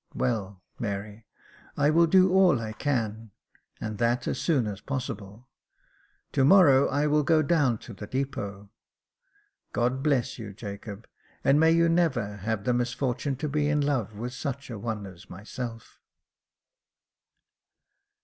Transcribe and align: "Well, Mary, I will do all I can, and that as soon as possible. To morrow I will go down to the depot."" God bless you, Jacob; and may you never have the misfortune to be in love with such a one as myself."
"Well, 0.15 0.63
Mary, 0.79 1.27
I 1.77 1.91
will 1.91 2.07
do 2.07 2.33
all 2.33 2.59
I 2.59 2.71
can, 2.73 3.29
and 3.79 3.99
that 3.99 4.27
as 4.27 4.41
soon 4.41 4.65
as 4.65 4.81
possible. 4.81 5.47
To 6.31 6.43
morrow 6.43 6.87
I 6.89 7.05
will 7.05 7.21
go 7.21 7.43
down 7.43 7.77
to 7.85 7.93
the 7.93 8.07
depot."" 8.07 8.71
God 9.73 10.01
bless 10.01 10.39
you, 10.39 10.53
Jacob; 10.55 11.05
and 11.43 11.59
may 11.59 11.69
you 11.69 11.87
never 11.87 12.37
have 12.37 12.63
the 12.63 12.73
misfortune 12.73 13.35
to 13.35 13.47
be 13.47 13.69
in 13.69 13.79
love 13.81 14.15
with 14.15 14.33
such 14.33 14.71
a 14.71 14.79
one 14.79 15.05
as 15.05 15.29
myself." 15.29 15.99